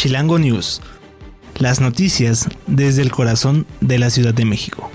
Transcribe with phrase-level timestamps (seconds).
[0.00, 0.80] Chilango News.
[1.58, 4.90] Las noticias desde el corazón de la Ciudad de México.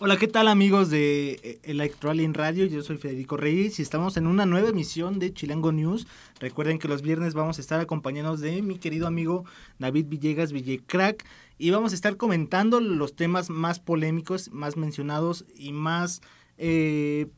[0.00, 2.66] Hola, ¿qué tal amigos de eh, Electroalien Radio?
[2.66, 6.06] Yo soy Federico Reyes y estamos en una nueva emisión de Chilango News.
[6.40, 9.46] Recuerden que los viernes vamos a estar acompañados de mi querido amigo
[9.78, 11.24] David Villegas Villecrack
[11.56, 16.20] y vamos a estar comentando los temas más polémicos, más mencionados y más...
[16.58, 17.28] Eh,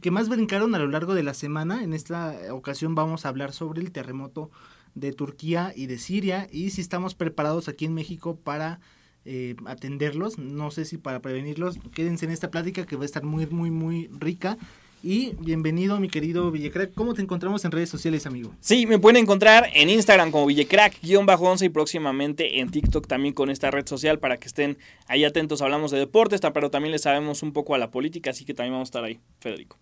[0.00, 1.82] que más brincaron a lo largo de la semana.
[1.82, 4.50] En esta ocasión vamos a hablar sobre el terremoto
[4.94, 8.80] de Turquía y de Siria y si estamos preparados aquí en México para
[9.24, 13.24] eh, atenderlos, no sé si para prevenirlos, quédense en esta plática que va a estar
[13.24, 14.56] muy, muy, muy rica.
[15.02, 16.92] Y bienvenido, mi querido Villecrack.
[16.92, 18.52] ¿Cómo te encontramos en redes sociales, amigo?
[18.60, 23.70] Sí, me pueden encontrar en Instagram como Villecrack-11 y próximamente en TikTok también con esta
[23.70, 25.62] red social para que estén ahí atentos.
[25.62, 28.72] Hablamos de deportes, pero también les sabemos un poco a la política, así que también
[28.72, 29.78] vamos a estar ahí, Federico.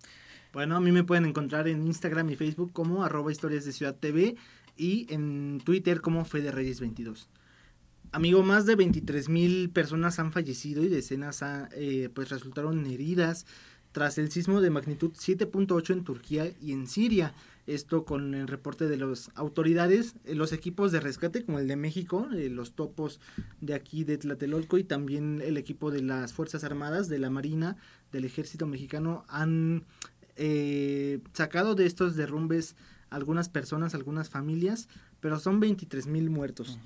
[0.53, 3.97] Bueno, a mí me pueden encontrar en Instagram y Facebook como arroba historias de Ciudad
[3.97, 4.37] TV
[4.77, 7.31] y en Twitter como Fede Reyes 22.
[8.13, 13.47] Amigo, más de 23 mil personas han fallecido y decenas eh, pues resultaron heridas
[13.97, 17.33] tras el sismo de magnitud 7.8 en Turquía y en Siria.
[17.67, 21.77] Esto con el reporte de las autoridades, eh, los equipos de rescate como el de
[21.77, 23.21] México, eh, los topos
[23.63, 27.79] de aquí de Tlatelolco y también el equipo de las Fuerzas Armadas, de la Marina,
[28.13, 29.87] del Ejército Mexicano han
[31.33, 32.77] sacado de estos derrumbes
[33.09, 36.79] algunas personas, algunas familias, pero son 23 mil muertos.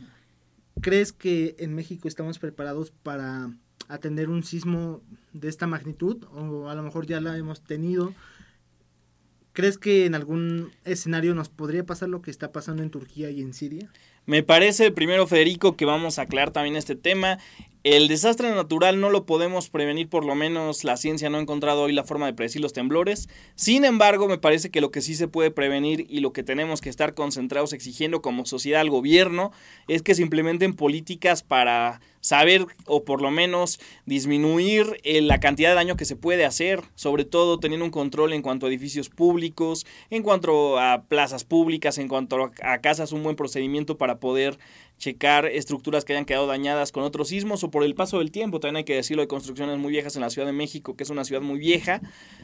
[0.80, 3.50] ¿Crees que en México estamos preparados para
[3.88, 5.00] atender un sismo
[5.32, 6.24] de esta magnitud?
[6.32, 8.14] O a lo mejor ya la hemos tenido.
[9.52, 13.40] ¿Crees que en algún escenario nos podría pasar lo que está pasando en Turquía y
[13.40, 13.90] en Siria?
[14.26, 17.38] Me parece, primero Federico, que vamos a aclarar también este tema.
[17.82, 21.80] El desastre natural no lo podemos prevenir, por lo menos la ciencia no ha encontrado
[21.80, 23.30] hoy la forma de predecir los temblores.
[23.54, 26.82] Sin embargo, me parece que lo que sí se puede prevenir y lo que tenemos
[26.82, 29.50] que estar concentrados exigiendo como sociedad al gobierno
[29.88, 35.70] es que se implementen políticas para saber o por lo menos disminuir eh, la cantidad
[35.70, 39.08] de daño que se puede hacer, sobre todo teniendo un control en cuanto a edificios
[39.08, 44.58] públicos, en cuanto a plazas públicas, en cuanto a casas, un buen procedimiento para poder
[45.00, 48.60] checar estructuras que hayan quedado dañadas con otros sismos o por el paso del tiempo.
[48.60, 51.10] También hay que decirlo, hay construcciones muy viejas en la Ciudad de México, que es
[51.10, 52.02] una ciudad muy vieja.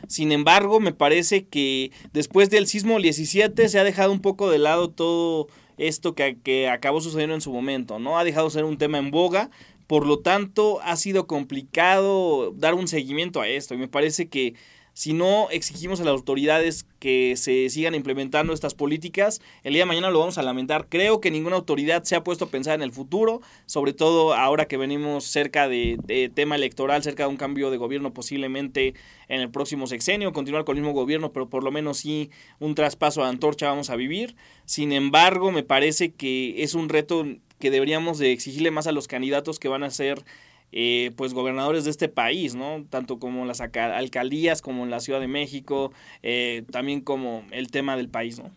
[0.08, 4.58] Sin embargo, me parece que después del sismo 17 se ha dejado un poco de
[4.58, 8.18] lado todo esto que, que acabó sucediendo en su momento, ¿no?
[8.18, 9.50] Ha dejado de ser un tema en boga.
[9.86, 13.74] Por lo tanto, ha sido complicado dar un seguimiento a esto.
[13.74, 14.54] Y me parece que
[14.96, 19.86] si no exigimos a las autoridades que se sigan implementando estas políticas, el día de
[19.86, 20.86] mañana lo vamos a lamentar.
[20.88, 24.64] Creo que ninguna autoridad se ha puesto a pensar en el futuro, sobre todo ahora
[24.64, 28.94] que venimos cerca de, tema electoral, cerca de un cambio de gobierno posiblemente
[29.28, 32.74] en el próximo sexenio, continuar con el mismo gobierno, pero por lo menos sí un
[32.74, 34.34] traspaso de antorcha vamos a vivir.
[34.64, 37.26] Sin embargo, me parece que es un reto
[37.58, 40.24] que deberíamos de exigirle más a los candidatos que van a ser
[40.72, 42.84] eh, pues gobernadores de este país, ¿no?
[42.90, 47.96] Tanto como las alcaldías, como en la Ciudad de México, eh, también como el tema
[47.96, 48.50] del país, ¿no?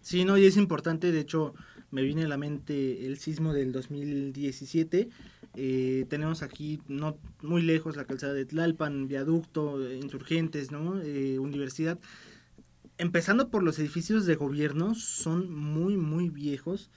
[0.00, 1.54] Sí, no, y es importante, de hecho,
[1.90, 5.08] me viene a la mente el sismo del 2017.
[5.54, 11.00] Eh, tenemos aquí, no muy lejos, la calzada de Tlalpan, viaducto, insurgentes, ¿no?
[11.40, 11.98] universidad.
[12.98, 16.90] Empezando por los edificios de gobierno, son muy, muy viejos.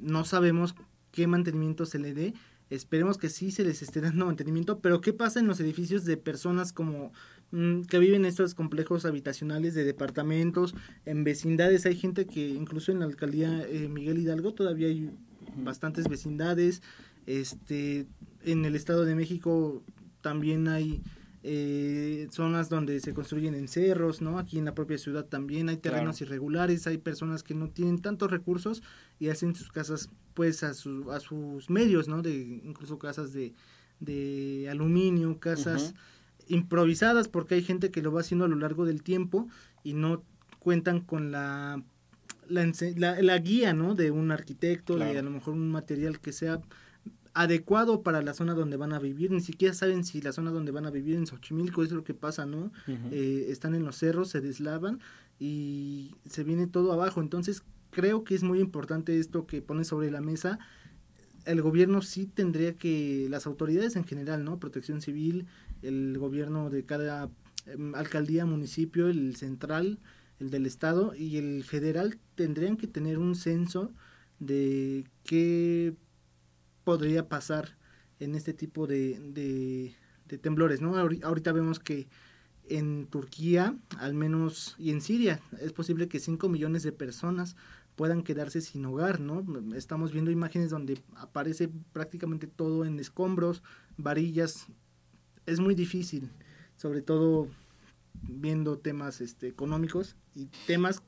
[0.00, 0.74] no sabemos
[1.10, 2.34] qué mantenimiento se le dé
[2.70, 6.16] Esperemos que sí se les esté dando mantenimiento, pero ¿qué pasa en los edificios de
[6.16, 7.12] personas como
[7.50, 11.86] mm, que viven en estos complejos habitacionales de departamentos, en vecindades?
[11.86, 15.10] Hay gente que incluso en la alcaldía eh, Miguel Hidalgo todavía hay
[15.56, 16.82] bastantes vecindades.
[17.26, 18.06] Este,
[18.44, 19.82] en el Estado de México
[20.20, 21.02] también hay
[21.42, 24.38] eh, zonas donde se construyen en cerros, ¿no?
[24.38, 28.30] Aquí en la propia ciudad también hay terrenos irregulares, hay personas que no tienen tantos
[28.30, 28.82] recursos
[29.18, 32.22] y hacen sus casas pues a, su, a sus medios, ¿no?
[32.22, 33.54] De incluso casas de,
[34.00, 35.94] de aluminio, casas
[36.46, 39.48] improvisadas porque hay gente que lo va haciendo a lo largo del tiempo
[39.82, 40.22] y no
[40.58, 41.82] cuentan con la
[42.48, 43.94] la, la, guía, ¿no?
[43.94, 46.60] De un arquitecto, de a lo mejor un material que sea
[47.32, 50.70] adecuado para la zona donde van a vivir, ni siquiera saben si la zona donde
[50.70, 52.70] van a vivir en Xochimilco es lo que pasa, ¿no?
[52.86, 55.00] Eh, están en los cerros, se deslavan
[55.38, 57.64] y se viene todo abajo, entonces
[57.94, 60.58] creo que es muy importante esto que pone sobre la mesa,
[61.46, 64.58] el gobierno sí tendría que, las autoridades en general, ¿no?
[64.58, 65.46] Protección civil,
[65.82, 67.30] el gobierno de cada
[67.66, 69.98] em, alcaldía, municipio, el central,
[70.40, 73.92] el del estado y el federal tendrían que tener un censo
[74.40, 75.94] de qué
[76.82, 77.76] podría pasar
[78.18, 80.96] en este tipo de, de, temblores, ¿no?
[80.96, 82.08] Ahorita vemos que,
[82.68, 87.56] en Turquía, al menos, y en Siria, es posible que 5 millones de personas
[87.96, 89.44] puedan quedarse sin hogar, ¿no?
[89.76, 93.62] Estamos viendo imágenes donde aparece prácticamente todo en escombros,
[93.96, 94.66] varillas.
[95.46, 96.30] Es muy difícil,
[96.76, 97.48] sobre todo
[98.28, 101.02] viendo temas este, económicos y temas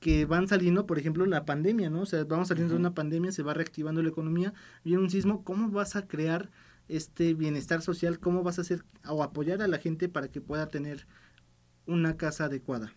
[0.00, 2.02] que van saliendo, por ejemplo, la pandemia, ¿no?
[2.02, 4.54] O sea, vamos saliendo de una pandemia, se va reactivando la economía,
[4.84, 6.50] viene un sismo, ¿cómo vas a crear
[6.88, 8.20] este bienestar social?
[8.20, 11.06] ¿Cómo vas a hacer o apoyar a la gente para que pueda tener
[11.86, 12.92] una casa adecuada?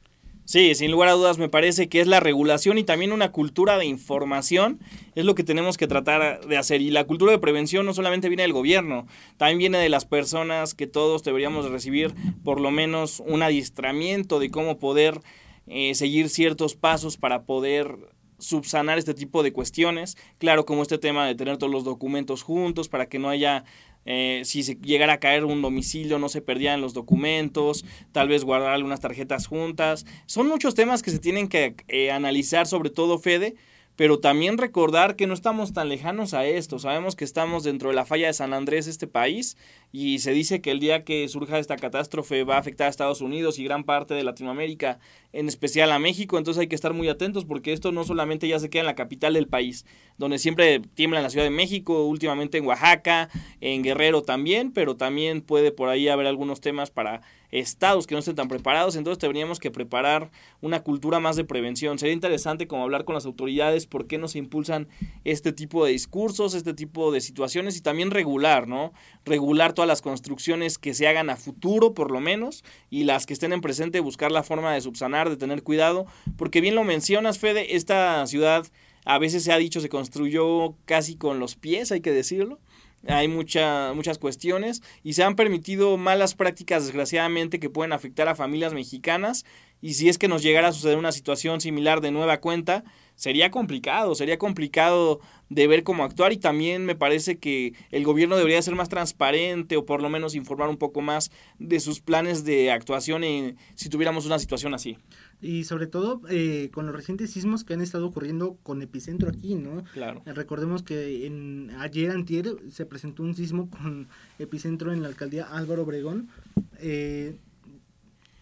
[0.45, 3.77] Sí, sin lugar a dudas me parece que es la regulación y también una cultura
[3.77, 4.79] de información
[5.15, 6.81] es lo que tenemos que tratar de hacer.
[6.81, 9.07] Y la cultura de prevención no solamente viene del gobierno,
[9.37, 14.49] también viene de las personas que todos deberíamos recibir por lo menos un adiestramiento de
[14.49, 15.21] cómo poder
[15.67, 17.95] eh, seguir ciertos pasos para poder
[18.41, 20.17] subsanar este tipo de cuestiones.
[20.39, 23.63] Claro, como este tema de tener todos los documentos juntos para que no haya
[24.05, 28.43] eh, si se llegara a caer un domicilio no se perdían los documentos, tal vez
[28.43, 30.05] guardar algunas tarjetas juntas.
[30.25, 33.55] Son muchos temas que se tienen que eh, analizar, sobre todo Fede,
[33.95, 36.79] pero también recordar que no estamos tan lejanos a esto.
[36.79, 39.57] Sabemos que estamos dentro de la falla de San Andrés, este país,
[39.91, 43.21] y se dice que el día que surja esta catástrofe va a afectar a Estados
[43.21, 44.99] Unidos y gran parte de Latinoamérica,
[45.33, 48.59] en especial a México, entonces hay que estar muy atentos porque esto no solamente ya
[48.59, 49.85] se queda en la capital del país,
[50.17, 53.29] donde siempre tiembla en la Ciudad de México, últimamente en Oaxaca,
[53.59, 57.21] en Guerrero también, pero también puede por ahí haber algunos temas para
[57.51, 60.31] estados que no estén tan preparados, entonces tendríamos que preparar
[60.61, 61.99] una cultura más de prevención.
[61.99, 64.87] Sería interesante como hablar con las autoridades por qué no se impulsan
[65.25, 68.93] este tipo de discursos, este tipo de situaciones y también regular, ¿no?
[69.25, 73.33] Regular todas las construcciones que se hagan a futuro por lo menos y las que
[73.33, 76.05] estén en presente buscar la forma de subsanar, de tener cuidado,
[76.37, 78.65] porque bien lo mencionas, Fede, esta ciudad
[79.03, 82.59] a veces se ha dicho se construyó casi con los pies, hay que decirlo
[83.07, 88.35] hay mucha, muchas cuestiones y se han permitido malas prácticas desgraciadamente que pueden afectar a
[88.35, 89.45] familias mexicanas.
[89.81, 92.83] Y si es que nos llegara a suceder una situación similar de nueva cuenta,
[93.15, 95.19] sería complicado, sería complicado
[95.49, 96.33] de ver cómo actuar.
[96.33, 100.35] Y también me parece que el gobierno debería ser más transparente o por lo menos
[100.35, 104.97] informar un poco más de sus planes de actuación en, si tuviéramos una situación así
[105.41, 109.55] y sobre todo eh, con los recientes sismos que han estado ocurriendo con epicentro aquí,
[109.55, 109.83] ¿no?
[109.93, 110.21] Claro.
[110.25, 114.07] Eh, recordemos que en ayer antier se presentó un sismo con
[114.37, 116.29] epicentro en la alcaldía Álvaro Obregón.
[116.77, 117.37] Eh,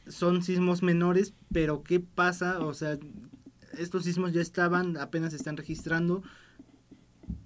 [0.08, 2.60] son sismos menores, pero ¿qué pasa?
[2.60, 2.98] O sea,
[3.78, 6.22] estos sismos ya estaban, apenas se están registrando.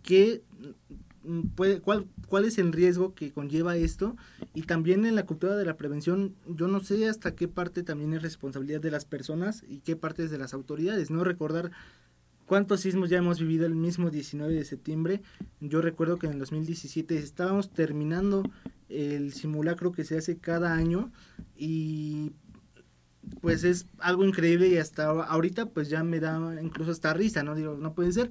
[0.02, 0.42] ¿Qué
[1.56, 4.16] puede, cuál, cuál es el riesgo que conlleva esto.
[4.54, 8.14] Y también en la cultura de la prevención yo no sé hasta qué parte también
[8.14, 11.12] es responsabilidad de las personas y qué parte es de las autoridades.
[11.12, 11.72] No recordar
[12.46, 15.22] cuántos sismos ya hemos vivido el mismo 19 de septiembre.
[15.60, 18.44] Yo recuerdo que en el 2017 estábamos terminando
[18.90, 21.12] el simulacro que se hace cada año
[21.58, 22.34] y
[23.42, 27.56] pues es algo increíble y hasta ahorita pues ya me da incluso hasta risa no
[27.56, 28.30] digo no puede ser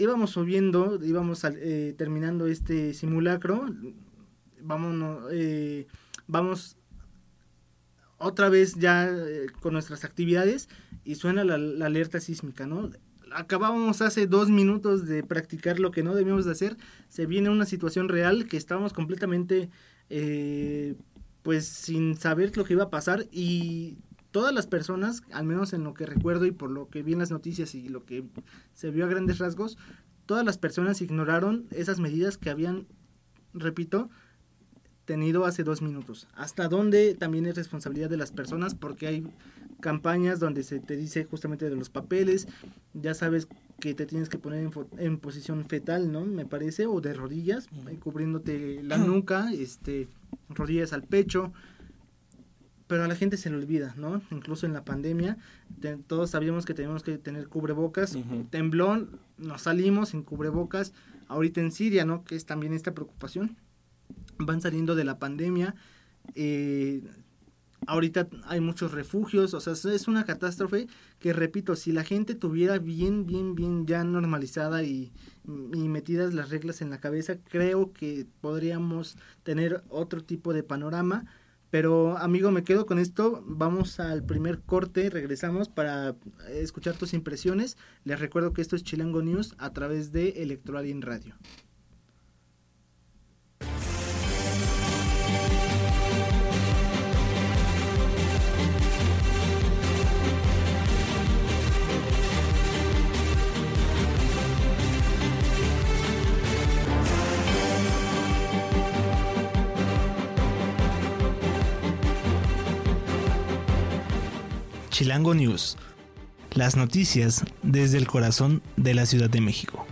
[0.00, 3.66] íbamos subiendo, íbamos eh, terminando este simulacro,
[4.60, 5.86] vámonos, eh,
[6.26, 6.76] vamos
[8.16, 10.68] otra vez ya eh, con nuestras actividades
[11.04, 11.54] y suena la,
[11.86, 12.90] alerta sísmica, ¿no?
[13.32, 16.76] Acabábamos hace dos minutos de practicar lo que no debíamos de hacer,
[17.08, 19.70] se viene una situación real que estábamos completamente
[21.42, 23.98] pues sin saber lo que iba a pasar y
[24.30, 27.18] todas las personas, al menos en lo que recuerdo y por lo que vi en
[27.18, 28.24] las noticias y lo que
[28.74, 29.76] se vio a grandes rasgos,
[30.26, 32.86] todas las personas ignoraron esas medidas que habían,
[33.52, 34.10] repito,
[35.04, 36.28] tenido hace dos minutos.
[36.34, 39.26] Hasta dónde también es responsabilidad de las personas porque hay
[39.80, 42.46] campañas donde se te dice justamente de los papeles,
[42.94, 43.48] ya sabes
[43.80, 46.24] que te tienes que poner en, en posición fetal, ¿no?
[46.24, 47.68] Me parece, o de rodillas,
[47.98, 50.06] cubriéndote la nuca, este,
[50.48, 51.52] rodillas al pecho,
[52.90, 54.20] pero a la gente se le olvida, ¿no?
[54.32, 55.38] Incluso en la pandemia,
[56.08, 58.18] todos sabíamos que teníamos que tener cubrebocas,
[58.50, 60.92] temblón, nos salimos sin cubrebocas,
[61.28, 62.24] ahorita en Siria, ¿no?
[62.24, 63.56] Que es también esta preocupación,
[64.38, 65.76] van saliendo de la pandemia,
[66.34, 67.04] eh,
[67.86, 70.88] ahorita hay muchos refugios, o sea, es una catástrofe
[71.20, 75.12] que, repito, si la gente tuviera bien, bien, bien ya normalizada y,
[75.46, 81.24] y metidas las reglas en la cabeza, creo que podríamos tener otro tipo de panorama
[81.70, 83.42] pero amigo, me quedo con esto.
[83.46, 86.16] Vamos al primer corte, regresamos para
[86.48, 87.76] escuchar tus impresiones.
[88.04, 91.36] Les recuerdo que esto es Chilango News a través de Electroalien Radio.
[115.00, 115.78] Chilango News.
[116.52, 119.86] Las noticias desde el corazón de la Ciudad de México.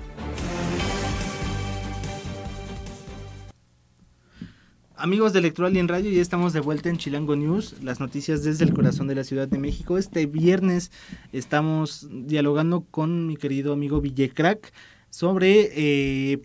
[4.94, 8.44] Amigos de Electoral y en Radio, ya estamos de vuelta en Chilango News, las noticias
[8.44, 9.96] desde el corazón de la Ciudad de México.
[9.96, 10.92] Este viernes
[11.32, 14.74] estamos dialogando con mi querido amigo Villecrack
[15.08, 16.42] sobre eh,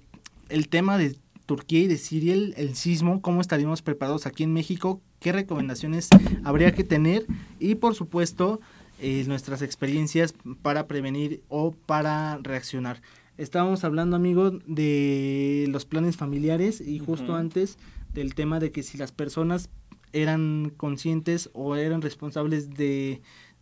[0.48, 5.02] el tema de Turquía y de Siria, el, sismo, cómo estaríamos preparados aquí en México,
[5.24, 6.10] qué recomendaciones
[6.44, 7.26] habría que tener
[7.60, 8.60] y por supuesto
[9.00, 13.02] eh, nuestras experiencias para prevenir o para reaccionar.
[13.38, 17.80] Estábamos hablando, amigo, de los planes familiares y justo antes
[18.14, 19.70] del tema de que si las personas
[20.12, 23.22] eran conscientes o eran responsables de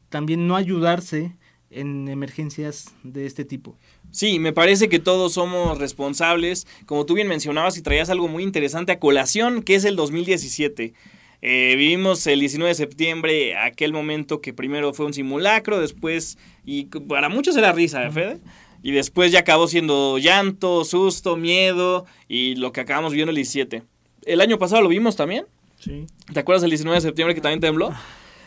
[0.10, 1.38] también no ayudarse
[1.70, 3.78] en emergencias de este tipo.
[4.10, 6.68] Sí, me parece que todos somos responsables.
[6.86, 10.94] Como tú bien mencionabas y traías algo muy interesante a colación, que es el 2017.
[11.42, 16.86] Eh, vivimos el 19 de septiembre, aquel momento que primero fue un simulacro, después, y
[16.86, 18.40] para muchos era risa, ¿eh, Fede?
[18.84, 23.84] Y después ya acabó siendo llanto, susto, miedo, y lo que acabamos viendo el 17
[24.26, 25.46] el año pasado lo vimos también.
[25.80, 26.06] Sí.
[26.32, 27.92] ¿Te acuerdas del 19 de septiembre que también tembló?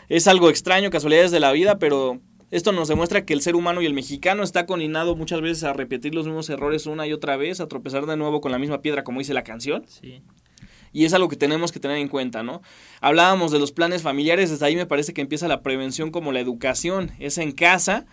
[0.07, 2.19] Es algo extraño, casualidades de la vida, pero
[2.51, 5.73] esto nos demuestra que el ser humano y el mexicano está coninado muchas veces a
[5.73, 8.81] repetir los mismos errores una y otra vez, a tropezar de nuevo con la misma
[8.81, 9.83] piedra, como dice la canción.
[9.87, 10.21] Sí.
[10.95, 12.61] Y es algo que tenemos que tener en cuenta, ¿no?
[13.01, 16.39] Hablábamos de los planes familiares, desde ahí me parece que empieza la prevención como la
[16.39, 18.05] educación, es en casa.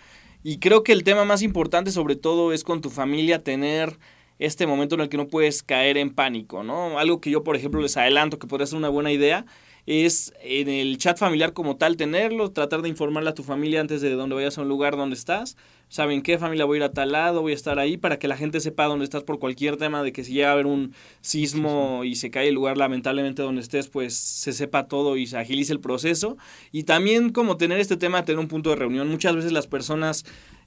[0.42, 4.00] Y creo que el tema más importante sobre todo es con tu familia tener
[4.40, 6.98] este momento en el que no puedes caer en pánico, ¿no?
[6.98, 9.46] Algo que yo, por ejemplo, les adelanto que podría ser una buena idea
[9.86, 14.00] es en el chat familiar como tal tenerlo, tratar de informarle a tu familia antes
[14.00, 15.56] de donde vayas a un lugar donde estás.
[15.88, 18.26] Saben qué familia voy a ir a tal lado, voy a estar ahí para que
[18.26, 20.94] la gente sepa dónde estás por cualquier tema de que si llega a haber un
[21.20, 25.36] sismo y se cae el lugar lamentablemente donde estés, pues se sepa todo y se
[25.36, 26.38] agilice el proceso.
[26.70, 29.08] Y también como tener este tema, tener un punto de reunión.
[29.08, 30.24] Muchas veces las personas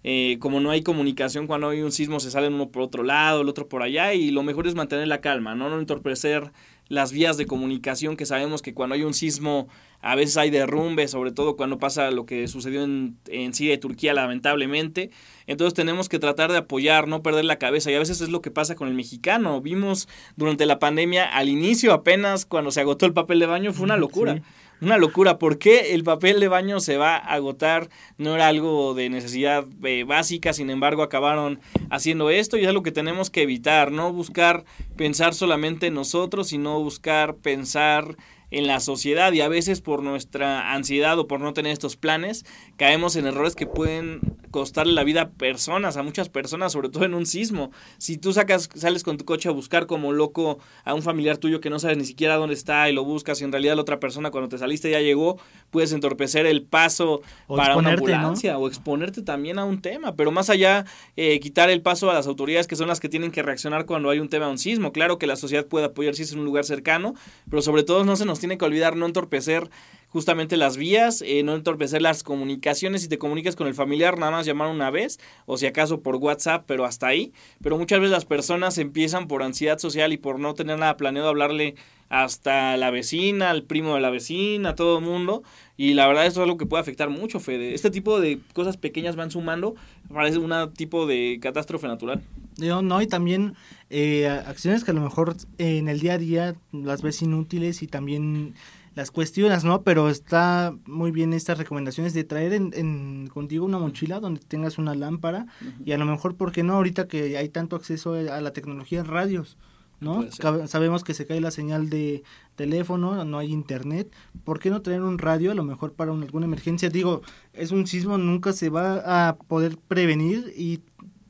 [0.07, 3.41] eh, como no hay comunicación cuando hay un sismo se salen uno por otro lado,
[3.41, 6.51] el otro por allá y lo mejor es mantener la calma, no, no entorpecer
[6.88, 9.68] las vías de comunicación que sabemos que cuando hay un sismo
[10.01, 13.80] a veces hay derrumbes, sobre todo cuando pasa lo que sucedió en, en Siria y
[13.80, 15.10] Turquía lamentablemente.
[15.48, 17.89] Entonces tenemos que tratar de apoyar, no perder la cabeza.
[17.89, 19.62] Y a veces es lo que pasa con el mexicano.
[19.62, 23.86] Vimos durante la pandemia, al inicio apenas cuando se agotó el papel de baño, fue
[23.86, 24.44] una locura.
[24.82, 25.39] Una locura.
[25.39, 27.89] ¿Por qué el papel de baño se va a agotar?
[28.17, 32.84] No era algo de necesidad eh, básica, sin embargo acabaron haciendo esto y es algo
[32.84, 34.65] que tenemos que evitar, no buscar
[34.98, 38.17] pensar solamente en nosotros, sino buscar pensar
[38.56, 42.46] en la sociedad y a veces por nuestra ansiedad o por no tener estos planes
[42.78, 47.04] caemos en errores que pueden costarle la vida a personas, a muchas personas, sobre todo
[47.04, 47.72] en un sismo.
[47.98, 51.60] Si tú sacas, sales con tu coche a buscar como loco a un familiar tuyo
[51.60, 54.00] que no sabes ni siquiera dónde está y lo buscas y en realidad la otra
[54.00, 55.38] persona cuando te saliste ya llegó,
[55.70, 60.16] puedes entorpecer el paso para una ambulancia o exponerte también a un tema.
[60.16, 60.86] Pero más allá,
[61.18, 64.10] eh, quitar el paso a las autoridades que son las que tienen que reaccionar cuando
[64.10, 64.94] hay un tema de un sismo.
[64.94, 67.14] Claro que la sociedad puede apoyar si es en un lugar cercano,
[67.50, 69.72] pero sobre todo no se nos tiene que olvidar no entorpecer
[70.10, 73.02] justamente las vías, eh, no entorpecer las comunicaciones.
[73.02, 76.18] Si te comunicas con el familiar, nada más llamar una vez, o si acaso por
[76.18, 77.34] WhatsApp, pero hasta ahí.
[77.64, 81.28] Pero muchas veces las personas empiezan por ansiedad social y por no tener nada planeado
[81.28, 81.75] hablarle
[82.10, 85.42] hasta la vecina, al primo de la vecina, a todo el mundo.
[85.75, 87.74] Y la verdad esto es algo que puede afectar mucho, Fede.
[87.74, 89.75] Este tipo de cosas pequeñas van sumando,
[90.14, 92.22] parece un tipo de catástrofe natural.
[92.58, 93.56] No, no, y también
[93.89, 97.88] eh, acciones que a lo mejor en el día a día las ves inútiles y
[97.88, 98.56] también
[98.96, 99.84] las cuestiones, ¿no?
[99.84, 104.96] Pero está muy bien estas recomendaciones de traer en, contigo una mochila donde tengas una
[104.96, 105.48] lámpara
[105.86, 106.75] y a lo mejor, ¿por qué no?
[106.75, 109.58] Ahorita que hay tanto acceso a la tecnología, radios,
[110.00, 110.25] ¿no?
[110.32, 112.24] Sabemos que se cae la señal de
[112.56, 114.12] teléfono, no hay internet.
[114.46, 116.89] ¿Por qué no traer un radio a lo mejor para alguna emergencia?
[116.89, 117.22] Digo,
[117.54, 120.80] es un sismo, nunca se va a poder prevenir y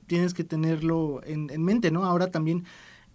[0.07, 2.05] tienes que tenerlo en, en mente, ¿no?
[2.05, 2.65] Ahora también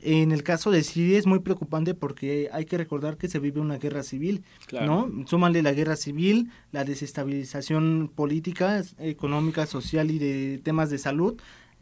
[0.03, 3.61] en el caso de Siria es muy preocupante porque hay que recordar que se vive
[3.61, 5.11] una guerra civil, ¿no?
[5.27, 11.39] Súmale la guerra civil, la desestabilización política, económica, social y de temas de salud,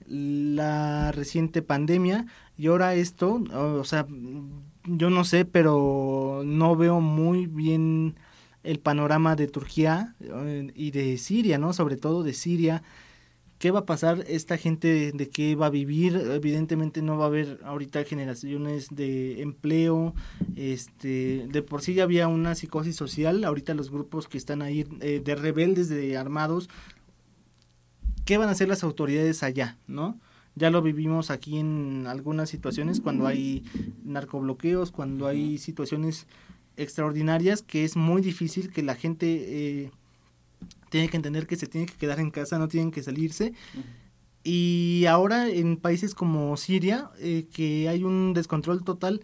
[0.06, 4.06] la reciente pandemia y ahora esto, o sea,
[4.84, 8.16] yo no sé, pero no veo muy bien
[8.64, 11.72] el panorama de Turquía eh, y de Siria, ¿no?
[11.72, 12.82] Sobre todo de Siria
[13.58, 16.14] ¿Qué va a pasar esta gente de qué va a vivir?
[16.14, 20.14] Evidentemente no va a haber ahorita generaciones de empleo,
[20.54, 24.86] este, de por sí ya había una psicosis social, ahorita los grupos que están ahí
[25.00, 26.68] eh, de rebeldes, de armados,
[28.24, 30.20] ¿qué van a hacer las autoridades allá, no?
[30.54, 33.64] Ya lo vivimos aquí en algunas situaciones cuando hay
[34.04, 36.28] narcobloqueos, cuando hay situaciones
[36.76, 39.90] extraordinarias que es muy difícil que la gente eh,
[40.90, 43.52] tienen que entender que se tienen que quedar en casa, no tienen que salirse.
[44.44, 49.20] Y ahora en países como Siria, eh, que hay un descontrol total,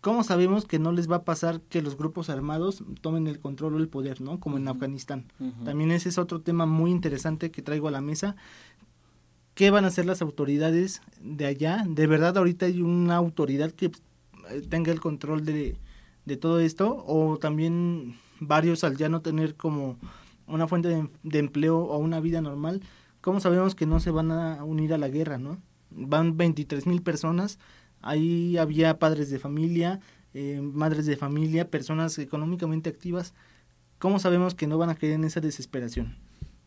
[0.00, 3.74] ¿cómo sabemos que no les va a pasar que los grupos armados tomen el control
[3.74, 4.40] o el poder, ¿no?
[4.40, 5.26] Como en Afganistán.
[5.64, 8.34] También ese es otro tema muy interesante que traigo a la mesa.
[9.54, 11.84] ¿Qué van a hacer las autoridades de allá?
[11.86, 15.76] ¿De verdad ahorita hay una autoridad que eh, tenga el control de,
[16.24, 17.04] de todo esto?
[17.06, 19.98] ¿O también varios al ya no tener como
[20.46, 22.82] una fuente de, empleo o una vida normal,
[23.20, 25.58] ¿cómo sabemos que no se van a unir a la guerra, no?
[25.90, 27.58] Van 23 mil personas,
[28.00, 30.00] ahí había padres de familia,
[30.34, 33.34] eh, madres de familia, personas económicamente activas.
[33.98, 36.16] ¿Cómo sabemos que no van a caer en esa desesperación?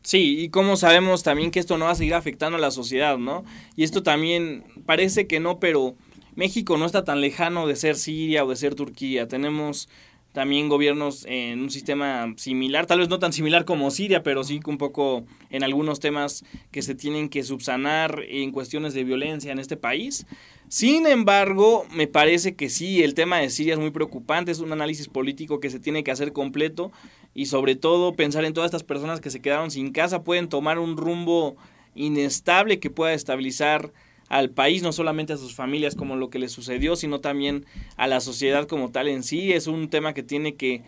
[0.03, 3.17] Sí, y cómo sabemos también que esto no va a seguir afectando a la sociedad,
[3.17, 3.44] ¿no?
[3.75, 5.96] Y esto también parece que no, pero
[6.36, 9.27] México no está tan lejano de ser Siria o de ser Turquía.
[9.27, 9.89] Tenemos
[10.36, 14.60] también gobiernos en un sistema similar, tal vez no tan similar como Siria, pero sí
[14.68, 19.60] un poco en algunos temas que se tienen que subsanar en cuestiones de violencia en
[19.60, 20.27] este país.
[20.68, 24.74] Sin embargo, me parece que sí, el tema de Siria es muy preocupante, es un
[24.74, 26.92] análisis político que se tiene que hacer completo
[27.34, 30.80] y sobre todo pensar en todas estas personas que se quedaron sin casa, pueden tomar
[30.80, 31.56] un rumbo
[31.96, 33.94] inestable que pueda estabilizar
[34.27, 37.65] al país, no solamente a sus familias como lo que les sucedió, sino también
[37.96, 39.53] a la sociedad como tal en sí.
[39.53, 40.82] Es un tema que tiene que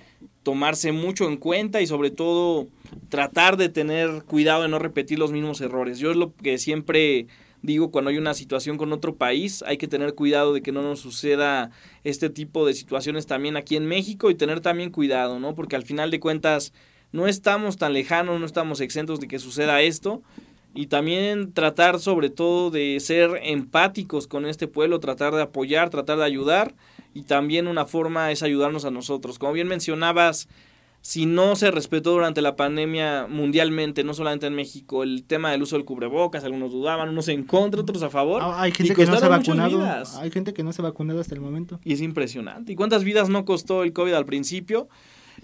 [0.44, 2.68] tomarse mucho en cuenta y sobre todo
[3.10, 6.00] tratar de tener cuidado de no repetir los mismos errores.
[6.00, 7.28] Yo es lo que siempre
[7.62, 10.82] digo cuando hay una situación con otro país, hay que tener cuidado de que no
[10.82, 11.72] nos suceda
[12.04, 15.54] este tipo de situaciones también aquí en México y tener también cuidado, ¿no?
[15.56, 16.74] Porque al final de cuentas
[17.12, 20.22] no estamos tan lejanos, no estamos exentos de que suceda esto
[20.78, 26.20] y también tratar sobre todo de ser empáticos con este pueblo, tratar de apoyar, tratar
[26.20, 26.76] de ayudar
[27.16, 29.40] y también una forma es ayudarnos a nosotros.
[29.40, 30.48] Como bien mencionabas,
[31.02, 35.64] si no se respetó durante la pandemia mundialmente, no solamente en México, el tema del
[35.64, 38.44] uso del cubrebocas, algunos dudaban, unos en contra, otros a favor.
[38.44, 40.04] Ah, hay gente que no se ha vacunado.
[40.20, 41.80] Hay gente que no se ha vacunado hasta el momento.
[41.84, 42.74] Y es impresionante.
[42.74, 44.90] ¿Y cuántas vidas no costó el COVID al principio?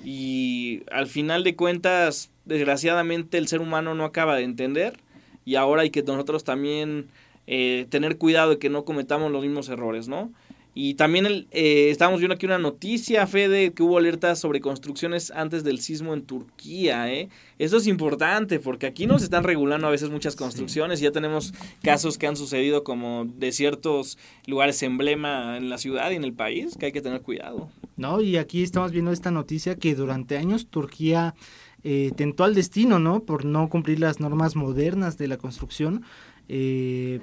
[0.06, 5.00] Y al final de cuentas, desgraciadamente el ser humano no acaba de entender
[5.46, 7.08] y ahora hay que nosotros también
[7.48, 10.32] eh, tener cuidado de que no cometamos los mismos errores, ¿no?
[10.76, 15.30] Y también el, eh, estábamos viendo aquí una noticia, Fede, que hubo alertas sobre construcciones
[15.30, 17.30] antes del sismo en Turquía, ¿eh?
[17.60, 21.54] Eso es importante porque aquí nos están regulando a veces muchas construcciones y ya tenemos
[21.84, 26.34] casos que han sucedido como de ciertos lugares emblema en la ciudad y en el
[26.34, 27.70] país que hay que tener cuidado.
[27.96, 31.36] No, y aquí estamos viendo esta noticia que durante años Turquía
[31.84, 33.24] eh, tentó al destino, ¿no?
[33.24, 36.04] Por no cumplir las normas modernas de la construcción,
[36.48, 37.20] eh,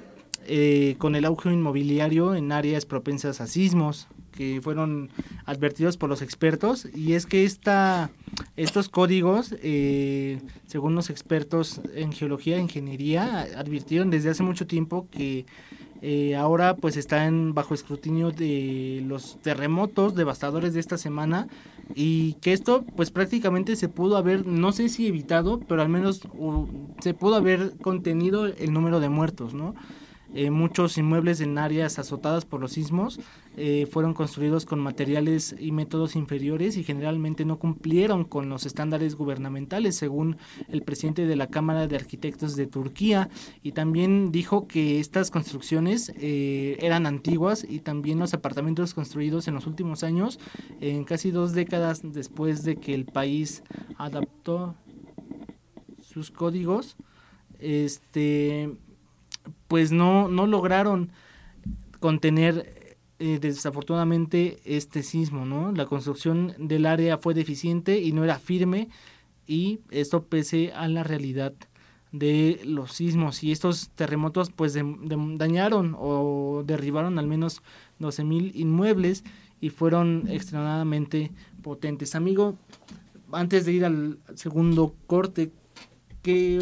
[0.47, 5.09] eh, con el auge inmobiliario en áreas propensas a sismos, que fueron
[5.45, 8.11] advertidos por los expertos, y es que esta,
[8.55, 9.53] estos códigos,
[10.67, 15.45] según los expertos en geología e ingeniería, advirtieron desde hace mucho tiempo que
[16.37, 21.47] ahora pues están bajo escrutinio de los terremotos devastadores de esta semana
[21.93, 26.21] y que esto pues prácticamente se pudo haber, no sé si evitado, pero al menos
[27.01, 29.75] se pudo haber contenido el número de muertos, ¿no?
[30.33, 33.19] Eh, muchos inmuebles en áreas azotadas por los sismos
[33.57, 39.15] eh, fueron construidos con materiales y métodos inferiores y generalmente no cumplieron con los estándares
[39.15, 40.37] gubernamentales, según
[40.69, 43.29] el presidente de la Cámara de Arquitectos de Turquía.
[43.61, 49.55] Y también dijo que estas construcciones eh, eran antiguas y también los apartamentos construidos en
[49.55, 50.39] los últimos años,
[50.79, 53.63] en casi dos décadas después de que el país
[53.97, 54.75] adaptó
[56.01, 56.95] sus códigos,
[57.59, 58.77] este
[59.67, 61.11] pues no, no lograron
[61.99, 65.71] contener eh, desafortunadamente este sismo, ¿no?
[65.71, 68.89] La construcción del área fue deficiente y no era firme
[69.45, 71.53] y esto pese a la realidad
[72.11, 77.61] de los sismos y estos terremotos pues dañaron o derribaron al menos
[77.99, 79.23] 12 mil inmuebles
[79.61, 82.15] y fueron extremadamente potentes.
[82.15, 82.57] Amigo,
[83.31, 85.51] antes de ir al segundo corte,
[86.21, 86.59] ¿qué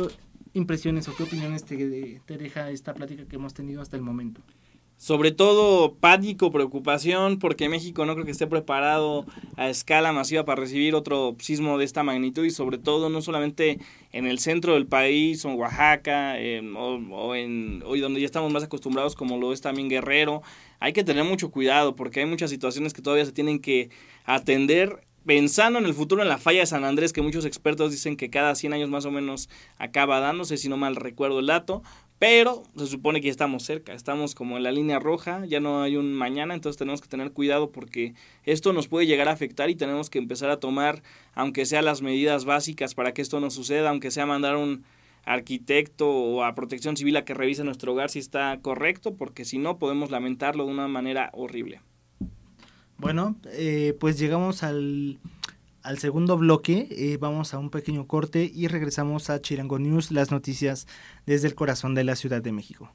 [0.60, 4.42] impresiones o qué opiniones te, te deja esta plática que hemos tenido hasta el momento?
[5.00, 10.60] sobre todo pánico, preocupación, porque México no creo que esté preparado a escala masiva para
[10.60, 13.80] recibir otro sismo de esta magnitud y sobre todo no solamente
[14.12, 18.52] en el centro del país o en Oaxaca em, o, en hoy donde ya estamos
[18.52, 20.42] más acostumbrados como lo es también Guerrero,
[20.82, 23.90] hay que tener mucho cuidado porque hay muchas situaciones que todavía se tienen que
[24.26, 28.18] atender pensando en el futuro en la falla de San Andrés, que muchos expertos dicen
[28.18, 31.84] que cada 100 años más o menos acaba dándose, si no mal recuerdo el dato,
[32.18, 35.84] pero se supone que ya estamos cerca, estamos como en la línea roja, ya no
[35.84, 39.70] hay un mañana, entonces tenemos que tener cuidado porque esto nos puede llegar a afectar
[39.70, 41.04] y tenemos que empezar a tomar,
[41.36, 44.84] aunque sea las medidas básicas para que esto no suceda, aunque sea mandar un
[45.26, 49.60] arquitecto o a protección civil a que revise nuestro hogar si está correcto, porque si
[49.60, 51.82] no podemos lamentarlo de una manera horrible.
[53.00, 55.20] Bueno, eh, pues llegamos al
[55.82, 60.30] al segundo bloque eh, vamos a un pequeño corte y regresamos a Chirango News, las
[60.30, 60.88] noticias
[61.26, 62.94] desde el corazón de la Ciudad de México.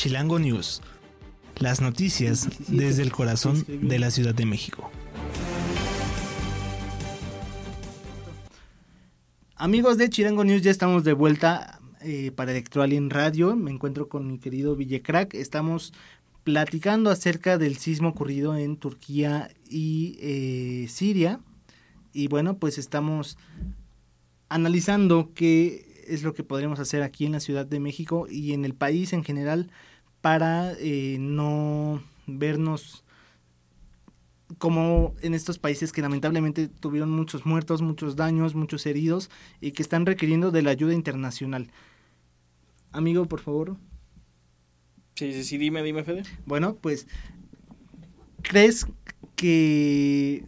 [0.00, 0.80] Chilango News.
[1.58, 4.90] Las noticias desde el corazón de la Ciudad de México.
[9.56, 13.54] Amigos de Chilango News, ya estamos de vuelta eh, para Electroalien Radio.
[13.56, 15.34] Me encuentro con mi querido Villecrack.
[15.34, 15.92] Estamos
[16.44, 21.40] platicando acerca del sismo ocurrido en Turquía y eh, Siria.
[22.14, 23.36] Y bueno, pues estamos
[24.48, 28.64] analizando qué es lo que podremos hacer aquí en la Ciudad de México y en
[28.64, 29.70] el país en general
[30.20, 33.04] para eh, no vernos
[34.58, 39.30] como en estos países que lamentablemente tuvieron muchos muertos, muchos daños, muchos heridos
[39.60, 41.70] y que están requiriendo de la ayuda internacional.
[42.92, 43.76] Amigo, por favor.
[45.14, 46.22] Sí, sí, sí, dime, dime, Fede.
[46.46, 47.06] Bueno, pues,
[48.42, 48.86] ¿crees
[49.36, 50.44] que...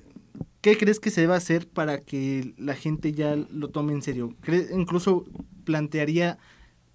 [0.61, 4.37] ¿Qué crees que se debe hacer para que la gente ya lo tome en serio?
[4.73, 5.25] incluso
[5.65, 6.39] plantearía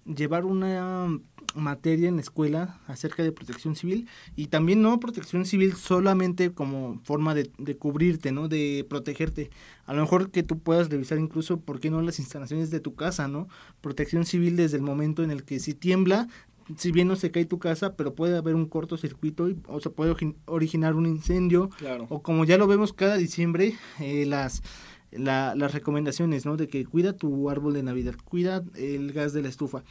[0.06, 1.20] llevar una
[1.54, 7.00] materia en la escuela acerca de protección civil y también no protección civil solamente como
[7.04, 8.48] forma de, cubrirte, ¿no?
[8.48, 9.50] De protegerte.
[9.86, 12.94] A lo mejor que tú puedas revisar incluso, ¿por qué no las instalaciones de tu
[12.94, 13.48] casa, ¿no?
[13.80, 16.28] Protección civil desde el momento en el que si tiembla,
[16.76, 19.90] si bien no se cae tu casa, pero puede haber un cortocircuito y, o se
[19.90, 20.14] puede
[20.46, 21.70] originar un incendio.
[22.08, 24.62] O como ya lo vemos cada diciembre, eh, las...
[25.10, 26.58] las recomendaciones, ¿no?
[26.58, 29.82] De que cuida tu árbol de Navidad, cuida el gas de la estufa.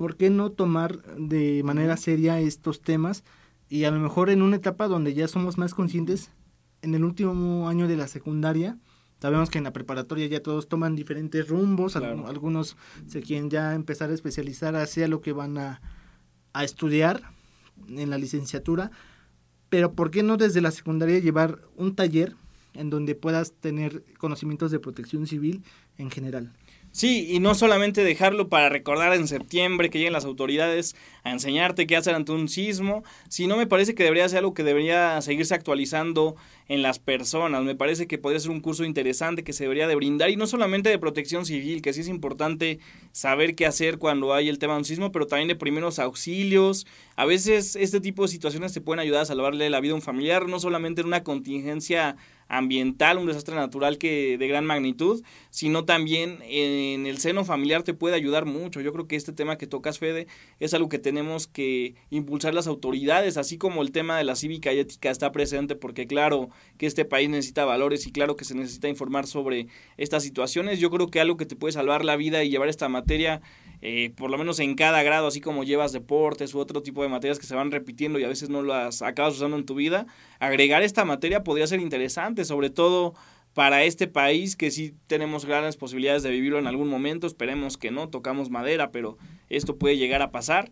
[0.00, 3.22] ¿Por qué no tomar de manera seria estos temas?
[3.68, 6.30] Y a lo mejor en una etapa donde ya somos más conscientes,
[6.80, 8.78] en el último año de la secundaria,
[9.20, 14.08] sabemos que en la preparatoria ya todos toman diferentes rumbos, algunos se quieren ya empezar
[14.08, 15.82] a especializar hacia lo que van a,
[16.54, 17.20] a estudiar
[17.90, 18.90] en la licenciatura,
[19.68, 22.36] pero ¿por qué no desde la secundaria llevar un taller
[22.72, 25.62] en donde puedas tener conocimientos de protección civil
[25.98, 26.54] en general?
[26.92, 31.86] Sí, y no solamente dejarlo para recordar en septiembre que lleguen las autoridades a enseñarte
[31.86, 35.54] qué hacer ante un sismo, sino me parece que debería ser algo que debería seguirse
[35.54, 36.34] actualizando
[36.66, 37.62] en las personas.
[37.62, 40.48] Me parece que podría ser un curso interesante que se debería de brindar y no
[40.48, 42.80] solamente de protección civil, que sí es importante
[43.12, 46.88] saber qué hacer cuando hay el tema de un sismo, pero también de primeros auxilios.
[47.14, 50.02] A veces este tipo de situaciones te pueden ayudar a salvarle la vida a un
[50.02, 52.16] familiar, no solamente en una contingencia
[52.50, 57.94] ambiental, un desastre natural que de gran magnitud, sino también en el seno familiar te
[57.94, 58.80] puede ayudar mucho.
[58.80, 60.26] Yo creo que este tema que tocas, Fede,
[60.58, 64.72] es algo que tenemos que impulsar las autoridades, así como el tema de la cívica
[64.72, 68.56] y ética está presente, porque claro que este país necesita valores y claro que se
[68.56, 70.80] necesita informar sobre estas situaciones.
[70.80, 73.40] Yo creo que algo que te puede salvar la vida y llevar esta materia
[73.82, 77.08] eh, por lo menos en cada grado, así como llevas deportes u otro tipo de
[77.08, 80.06] materias que se van repitiendo y a veces no las acabas usando en tu vida,
[80.38, 83.14] agregar esta materia podría ser interesante, sobre todo
[83.54, 87.90] para este país que sí tenemos grandes posibilidades de vivirlo en algún momento, esperemos que
[87.90, 90.70] no, tocamos madera, pero esto puede llegar a pasar.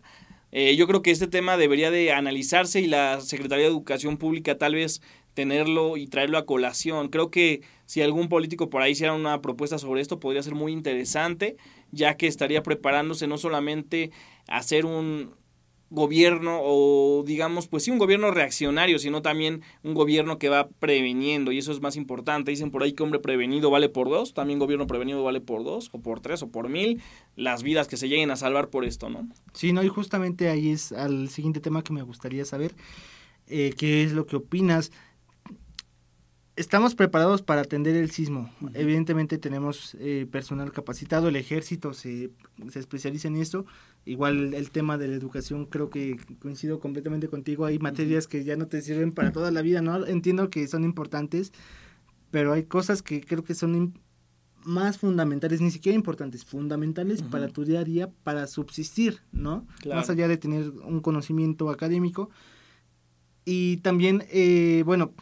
[0.51, 4.57] Eh, yo creo que este tema debería de analizarse y la Secretaría de Educación Pública
[4.57, 5.01] tal vez
[5.33, 7.09] tenerlo y traerlo a colación.
[7.09, 10.71] Creo que si algún político por ahí hiciera una propuesta sobre esto podría ser muy
[10.71, 11.57] interesante
[11.91, 14.11] ya que estaría preparándose no solamente
[14.47, 15.33] a hacer un
[15.89, 21.51] gobierno o digamos pues sí un gobierno reaccionario sino también un gobierno que va preveniendo
[21.51, 24.59] y eso es más importante dicen por ahí que hombre prevenido vale por dos también
[24.59, 27.01] gobierno prevenido vale por dos o por tres o por mil
[27.35, 30.69] las vidas que se lleguen a salvar por esto no sí no y justamente ahí
[30.69, 32.75] es al siguiente tema que me gustaría saber
[33.47, 34.91] eh, qué es lo que opinas
[36.59, 38.51] estamos preparados para atender el sismo.
[38.73, 42.31] Evidentemente tenemos eh, personal capacitado, el ejército se,
[42.69, 43.65] se, especializa en esto.
[44.09, 47.65] Igual el tema de la educación, creo que coincido completamente contigo.
[47.65, 50.03] Hay materias que ya no te sirven para toda la vida, ¿no?
[50.03, 51.53] Entiendo que son importantes,
[52.31, 53.93] pero hay cosas que creo que son
[54.63, 59.67] más fundamentales, ni siquiera importantes, fundamentales para tu día a día, para subsistir, ¿no?
[59.87, 62.31] Más allá de tener un conocimiento académico.
[63.45, 65.13] Y también, eh, bueno,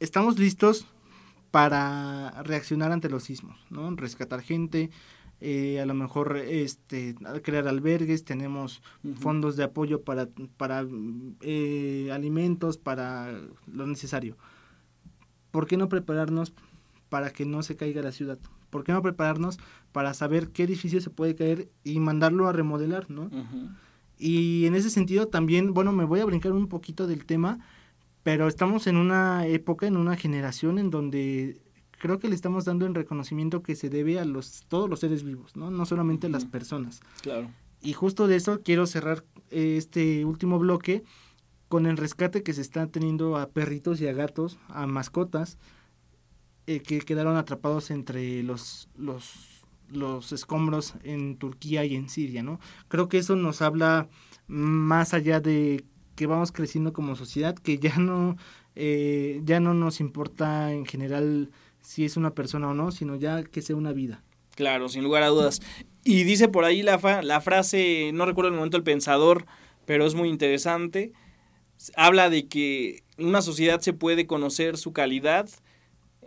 [0.00, 0.86] estamos listos
[1.50, 3.94] para reaccionar ante los sismos, ¿no?
[3.94, 4.88] Rescatar gente,
[5.44, 8.80] eh, a lo mejor este crear albergues, tenemos
[9.18, 10.86] fondos de apoyo para, para
[11.40, 14.36] eh, alimentos, para lo necesario.
[15.50, 16.52] ¿Por qué no prepararnos
[17.08, 18.38] para que no se caiga la ciudad?
[18.70, 19.58] ¿Por qué no prepararnos
[19.90, 23.28] para saber qué edificio se puede caer y mandarlo a remodelar, ¿no?
[24.16, 27.58] Y en ese sentido también, bueno, me voy a brincar un poquito del tema,
[28.22, 31.60] pero estamos en una época, en una generación en donde
[32.02, 35.22] creo que le estamos dando el reconocimiento que se debe a los todos los seres
[35.22, 35.70] vivos, ¿no?
[35.70, 37.00] No solamente a las personas.
[37.22, 37.48] Claro.
[37.80, 41.04] Y justo de eso quiero cerrar eh, este último bloque
[41.68, 45.58] con el rescate que se está teniendo a perritos y a gatos, a mascotas,
[46.66, 52.58] eh, que quedaron atrapados entre los, los, los escombros en Turquía y en Siria, ¿no?
[52.88, 54.08] Creo que eso nos habla
[54.48, 55.84] más allá de
[56.16, 58.36] que vamos creciendo como sociedad, que ya no,
[58.74, 61.52] eh, ya no nos importa en general
[61.82, 64.22] si es una persona o no, sino ya que sea una vida.
[64.54, 65.60] Claro, sin lugar a dudas.
[66.04, 69.46] Y dice por ahí la, la frase, no recuerdo el momento el pensador,
[69.84, 71.12] pero es muy interesante.
[71.96, 75.48] Habla de que una sociedad se puede conocer su calidad,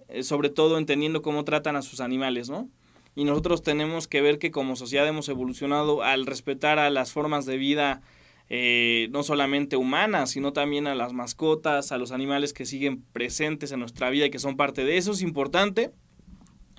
[0.08, 2.70] eh, sobre todo entendiendo cómo tratan a sus animales, ¿no?
[3.16, 7.46] Y nosotros tenemos que ver que como sociedad hemos evolucionado al respetar a las formas
[7.46, 8.02] de vida
[8.50, 13.72] eh, no solamente humanas, sino también a las mascotas, a los animales que siguen presentes
[13.72, 15.12] en nuestra vida y que son parte de eso.
[15.12, 15.92] Es importante.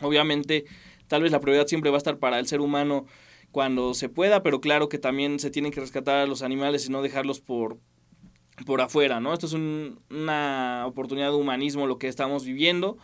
[0.00, 0.64] Obviamente,
[1.08, 3.06] tal vez la prioridad siempre va a estar para el ser humano
[3.50, 6.92] cuando se pueda, pero claro que también se tienen que rescatar a los animales y
[6.92, 7.78] no dejarlos por,
[8.66, 9.32] por afuera, ¿no?
[9.32, 12.98] Esto es una oportunidad de humanismo lo que estamos viviendo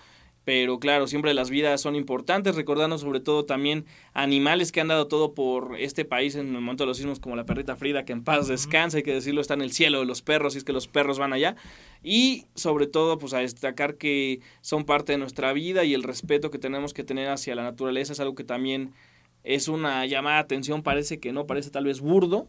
[0.45, 5.07] pero claro, siempre las vidas son importantes, recordando sobre todo también animales que han dado
[5.07, 8.13] todo por este país en el momento de los sismos, como la perrita Frida, que
[8.13, 10.65] en paz descansa, hay que decirlo, está en el cielo de los perros, y es
[10.65, 11.57] que los perros van allá,
[12.03, 16.51] y sobre todo, pues a destacar que son parte de nuestra vida y el respeto
[16.51, 18.93] que tenemos que tener hacia la naturaleza es algo que también
[19.45, 22.49] es una llamada de atención, parece que no, parece tal vez burdo,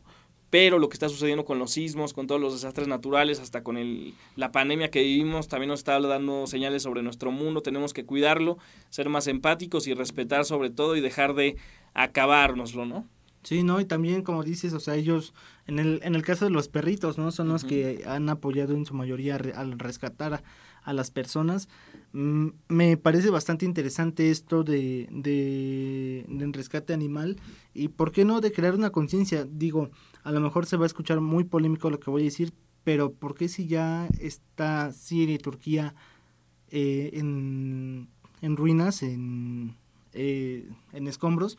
[0.54, 3.76] pero lo que está sucediendo con los sismos, con todos los desastres naturales, hasta con
[3.76, 8.06] el, la pandemia que vivimos, también nos está dando señales sobre nuestro mundo, tenemos que
[8.06, 8.60] cuidarlo,
[8.92, 11.58] ser más empáticos y respetar sobre todo y dejar de
[11.96, 13.08] acabárnoslo, ¿no?
[13.42, 13.82] Sí, ¿no?
[13.82, 15.34] Y también, como dices, o sea, ellos,
[15.66, 17.32] en el, en el caso de los perritos, ¿no?
[17.32, 20.44] Son los que han apoyado en su mayoría al rescatar a,
[20.84, 21.68] a las personas.
[22.12, 27.38] Mm, me parece bastante interesante esto de, de, del rescate animal
[27.74, 29.48] y, ¿por qué no?, de crear una conciencia.
[29.50, 29.90] Digo,
[30.24, 33.14] a lo mejor se va a escuchar muy polémico lo que voy a decir, pero
[33.14, 35.96] ¿por qué si ya está Siria y Turquía
[36.70, 38.10] eh, en,
[38.42, 39.76] en, ruinas, en,
[40.14, 41.58] eh, en escombros?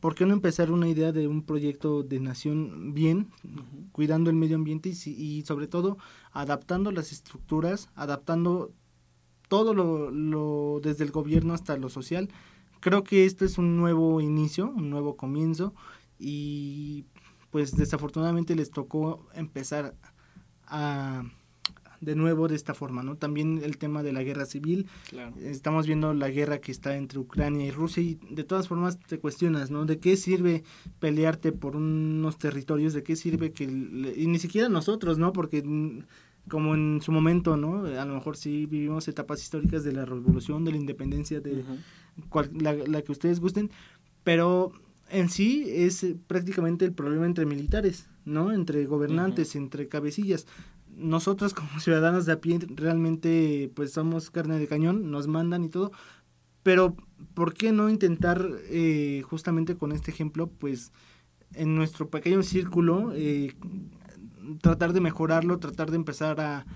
[0.00, 3.30] ¿Por qué no empezar una idea de un proyecto de nación bien,
[3.92, 5.96] cuidando el medio ambiente y, y, sobre todo
[6.32, 8.72] adaptando las estructuras, adaptando
[9.48, 12.28] todo lo, lo, desde el gobierno hasta lo social?
[12.80, 15.74] Creo que esto es un nuevo inicio, un nuevo comienzo
[16.18, 17.04] y
[17.50, 19.94] pues desafortunadamente les tocó empezar
[20.66, 21.22] a
[22.00, 23.16] de nuevo de esta forma, ¿no?
[23.16, 24.86] También el tema de la guerra civil.
[25.40, 29.18] Estamos viendo la guerra que está entre Ucrania y Rusia y de todas formas te
[29.18, 29.86] cuestionas, ¿no?
[29.86, 30.64] ¿De qué sirve
[30.98, 32.92] pelearte por unos territorios?
[32.92, 33.64] ¿De qué sirve que...
[33.64, 35.32] Y ni siquiera nosotros, ¿no?
[35.32, 35.64] Porque
[36.48, 37.86] como en su momento, ¿no?
[37.86, 41.64] A lo mejor sí vivimos etapas históricas de la revolución, de la independencia, de
[42.52, 43.70] la, la que ustedes gusten,
[44.22, 44.72] pero
[45.10, 48.52] en sí es eh, prácticamente el problema entre militares, ¿no?
[48.52, 50.46] Entre gobernantes, entre cabecillas.
[50.96, 55.68] Nosotros como ciudadanos de a pie realmente pues somos carne de cañón, nos mandan y
[55.68, 55.92] todo,
[56.62, 56.96] pero
[57.34, 60.92] ¿por qué no intentar eh, justamente con este ejemplo pues
[61.52, 63.54] en nuestro pequeño círculo eh,
[64.60, 66.66] tratar de mejorarlo, tratar de empezar a,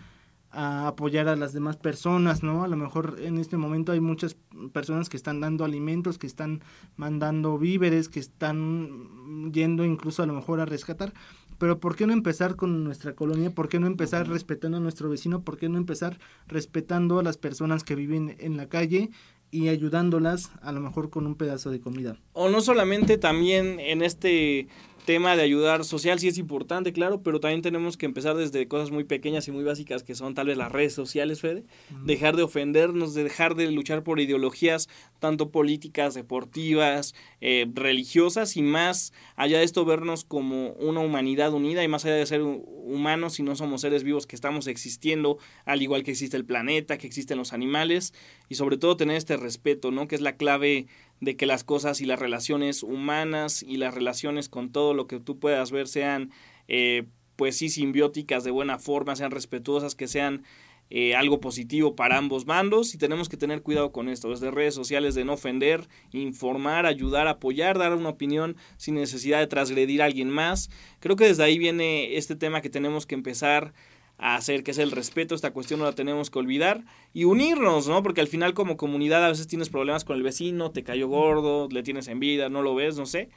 [0.51, 2.65] a apoyar a las demás personas, ¿no?
[2.65, 4.37] A lo mejor en este momento hay muchas
[4.73, 6.63] personas que están dando alimentos, que están
[6.97, 11.13] mandando víveres, que están yendo incluso a lo mejor a rescatar,
[11.61, 13.51] pero ¿por qué no empezar con nuestra colonia?
[13.51, 15.43] ¿Por qué no empezar respetando a nuestro vecino?
[15.43, 19.11] ¿Por qué no empezar respetando a las personas que viven en la calle
[19.51, 22.17] y ayudándolas a lo mejor con un pedazo de comida?
[22.33, 24.69] O no solamente también en este
[25.05, 28.91] tema de ayudar social sí es importante, claro, pero también tenemos que empezar desde cosas
[28.91, 31.65] muy pequeñas y muy básicas que son tal vez las redes sociales, Fede.
[32.05, 38.63] Dejar de ofendernos, de dejar de luchar por ideologías tanto políticas, deportivas, eh, religiosas y
[38.63, 43.35] más allá de esto vernos como una humanidad unida y más allá de ser humanos
[43.35, 47.07] si no somos seres vivos que estamos existiendo al igual que existe el planeta, que
[47.07, 48.15] existen los animales
[48.49, 50.09] y sobre todo tener este respeto, ¿no?
[50.09, 50.87] Que es la clave
[51.21, 55.21] de que las cosas y las relaciones humanas y las relaciones con todo lo que
[55.21, 56.31] tú puedas ver sean,
[56.69, 57.05] eh,
[57.37, 60.45] pues sí, simbióticas de buena forma, sean respetuosas, que sean
[60.93, 64.75] eh, algo positivo para ambos bandos y tenemos que tener cuidado con esto, desde redes
[64.75, 70.07] sociales de no ofender, informar, ayudar, apoyar, dar una opinión sin necesidad de transgredir a
[70.07, 70.69] alguien más.
[70.99, 73.73] Creo que desde ahí viene este tema que tenemos que empezar
[74.21, 77.89] a hacer, que es el respeto, esta cuestión no la tenemos que olvidar y unirnos,
[77.89, 78.03] ¿no?
[78.03, 81.69] Porque al final como comunidad a veces tienes problemas con el vecino, te cayó gordo,
[81.71, 83.31] le tienes envidia, no lo ves, no sé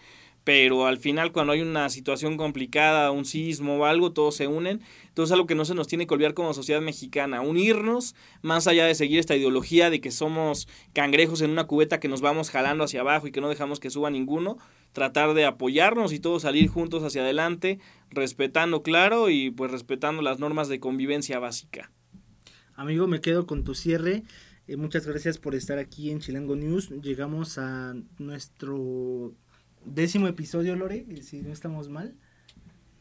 [0.44, 4.82] pero al final cuando hay una situación complicada, un sismo o algo, todos se unen.
[5.08, 8.86] Entonces algo que no se nos tiene que olvidar como sociedad mexicana, unirnos más allá
[8.86, 12.84] de seguir esta ideología de que somos cangrejos en una cubeta que nos vamos jalando
[12.84, 14.58] hacia abajo y que no dejamos que suba ninguno,
[14.92, 17.80] tratar de apoyarnos y todos salir juntos hacia adelante,
[18.10, 21.92] respetando claro y pues respetando las normas de convivencia básica.
[22.76, 24.24] Amigo, me quedo con tu cierre.
[24.68, 26.90] Eh, muchas gracias por estar aquí en Chilango News.
[26.90, 29.34] Llegamos a nuestro
[29.86, 32.16] décimo episodio, Lore, si no estamos mal.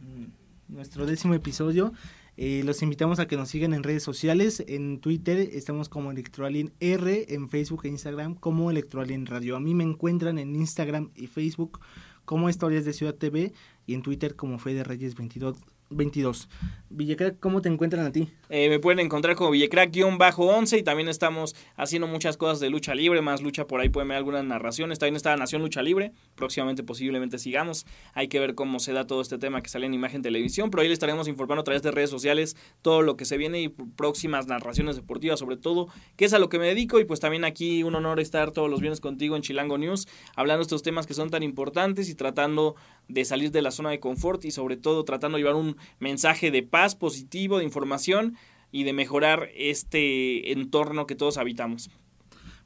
[0.00, 1.92] Mm, nuestro décimo episodio.
[2.36, 4.64] Eh, los invitamos a que nos sigan en redes sociales.
[4.66, 9.56] En Twitter estamos como Electroalien R, en Facebook e Instagram como Electroalien Radio.
[9.56, 11.80] A mí me encuentran en Instagram y Facebook
[12.24, 13.52] como Historias de Ciudad TV
[13.86, 15.58] y en Twitter como Fede Reyes 22,
[15.90, 16.48] 22.
[16.88, 18.30] Villecrack, ¿cómo te encuentran a ti?
[18.54, 23.22] Eh, me pueden encontrar como Villecrack-11 y también estamos haciendo muchas cosas de lucha libre,
[23.22, 24.98] más lucha por ahí pueden ver algunas narraciones.
[24.98, 27.86] También está Nación Lucha Libre, próximamente posiblemente sigamos.
[28.12, 30.82] Hay que ver cómo se da todo este tema que sale en imagen televisión, pero
[30.82, 33.70] ahí les estaremos informando a través de redes sociales todo lo que se viene y
[33.70, 37.46] próximas narraciones deportivas sobre todo, que es a lo que me dedico y pues también
[37.46, 41.06] aquí un honor estar todos los viernes contigo en Chilango News, hablando de estos temas
[41.06, 42.74] que son tan importantes y tratando
[43.08, 46.50] de salir de la zona de confort y sobre todo tratando de llevar un mensaje
[46.50, 48.36] de paz positivo, de información
[48.72, 51.88] y de mejorar este entorno que todos habitamos.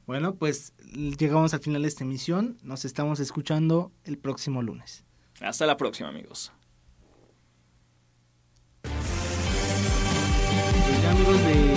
[0.07, 0.73] Bueno, pues
[1.19, 2.57] llegamos al final de esta emisión.
[2.63, 5.03] Nos estamos escuchando el próximo lunes.
[5.41, 6.51] Hasta la próxima, amigos.
[8.81, 8.93] Pues
[11.05, 11.76] amigos de